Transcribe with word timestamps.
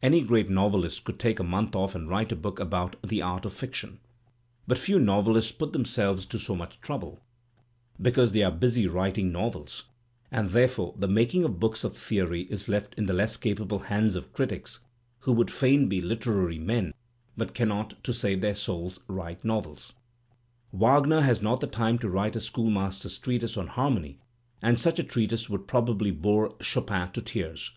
Any 0.00 0.22
great 0.22 0.48
novelist 0.48 1.04
could 1.04 1.18
take 1.18 1.38
a 1.38 1.44
month 1.44 1.76
off 1.76 1.94
and 1.94 2.08
write 2.08 2.32
a 2.32 2.36
book 2.36 2.58
about 2.58 2.96
"the 3.06 3.20
art 3.20 3.44
of 3.44 3.52
fiction," 3.52 4.00
but 4.66 4.78
few 4.78 4.98
novehsts 4.98 5.52
put 5.52 5.74
themselves 5.74 6.24
to 6.24 6.38
Digitized 6.38 6.40
by 6.40 6.54
Google 6.54 6.56
LANIER 6.56 7.18
819 7.18 7.20
so 7.20 8.00
much 8.00 8.00
trouble, 8.00 8.00
because 8.00 8.32
they 8.32 8.42
are 8.42 8.50
busy 8.50 8.86
writing 8.86 9.30
novels, 9.30 9.84
and 10.30 10.48
therefore 10.52 10.94
the 10.96 11.06
making 11.06 11.44
of 11.44 11.60
books 11.60 11.84
of 11.84 11.92
theoiy 11.92 12.46
is 12.48 12.70
left 12.70 12.94
in 12.94 13.04
the 13.04 13.12
less 13.12 13.36
capable 13.36 13.80
hands 13.80 14.14
of 14.14 14.32
critics 14.32 14.80
who 15.18 15.32
would 15.34 15.50
fain 15.50 15.86
be 15.86 16.00
hterary 16.00 16.58
men 16.58 16.94
but 17.36 17.52
cannot, 17.52 18.02
to 18.02 18.14
save 18.14 18.40
their 18.40 18.54
souls, 18.54 19.00
write 19.06 19.44
novels. 19.44 19.92
Wagner 20.72 21.20
has 21.20 21.42
not 21.42 21.60
time 21.70 21.98
to 21.98 22.08
write 22.08 22.34
a 22.36 22.40
school 22.40 22.70
master's 22.70 23.18
treatise 23.18 23.58
on 23.58 23.66
harmony, 23.66 24.18
and 24.62 24.80
such 24.80 24.98
a 24.98 25.04
treatise 25.04 25.50
would 25.50 25.68
probably 25.68 26.10
bore 26.10 26.54
Chopin 26.58 27.10
to 27.12 27.20
tears. 27.20 27.72